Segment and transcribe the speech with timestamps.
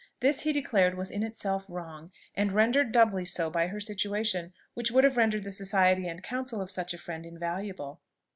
[0.19, 4.89] This he declared was in itself wrong, and rendered doubly so by her situation, which
[4.89, 8.01] would have rendered the society and counsel of such a friend invaluable.